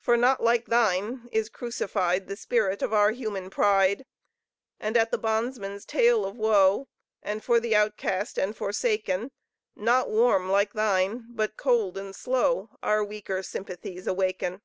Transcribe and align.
For 0.00 0.16
not 0.16 0.42
like 0.42 0.66
thine, 0.66 1.28
is 1.30 1.48
crucified 1.48 2.26
The 2.26 2.34
spirit 2.34 2.82
of 2.82 2.92
our 2.92 3.12
human 3.12 3.48
pride: 3.48 4.04
And 4.80 4.96
at 4.96 5.12
the 5.12 5.18
bondman's 5.18 5.84
tale 5.84 6.24
of 6.26 6.34
woe, 6.36 6.88
And 7.22 7.44
for 7.44 7.60
the 7.60 7.76
outcast 7.76 8.40
and 8.40 8.56
forsaken, 8.56 9.30
Not 9.76 10.10
warm 10.10 10.50
like 10.50 10.72
thine, 10.72 11.26
but 11.30 11.56
cold 11.56 11.96
and 11.96 12.12
slow, 12.12 12.70
Our 12.82 13.04
weaker 13.04 13.40
sympathies 13.44 14.08
awaken! 14.08 14.62